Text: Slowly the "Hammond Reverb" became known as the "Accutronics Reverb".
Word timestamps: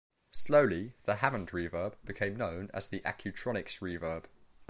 Slowly 0.31 0.95
the 1.03 1.17
"Hammond 1.17 1.49
Reverb" 1.49 1.93
became 2.05 2.35
known 2.35 2.71
as 2.73 2.87
the 2.87 3.01
"Accutronics 3.01 3.81
Reverb". 3.81 4.25